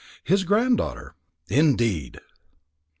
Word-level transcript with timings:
"His 0.23 0.45
granddaughter." 0.45 1.13
"Indeed!" 1.47 2.17